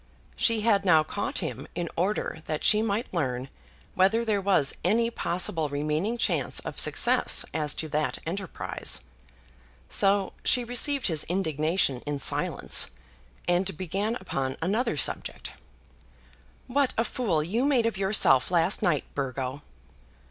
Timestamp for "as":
7.53-7.75